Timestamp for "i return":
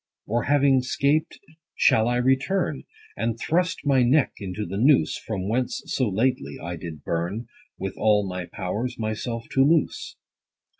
2.07-2.85